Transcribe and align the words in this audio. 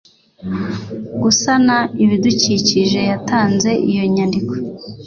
gusana 1.21 1.75
ibidukikije 2.03 2.99
yatanze 3.11 3.69
iyo 3.89 4.03
nyandiko 4.15 4.53